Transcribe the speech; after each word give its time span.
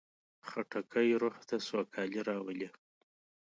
خټکی 0.47 1.09
روح 1.21 1.35
ته 1.49 1.55
سوکالي 1.67 2.21
راولي. 2.29 2.69